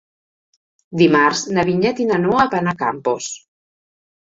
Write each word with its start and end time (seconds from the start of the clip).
Dimarts 1.01 1.43
na 1.59 1.67
Vinyet 1.69 2.03
i 2.05 2.09
na 2.15 2.19
Noa 2.25 2.49
van 2.57 2.73
a 2.73 2.77
Campos. 2.83 3.31